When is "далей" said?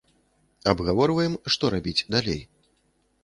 2.15-2.41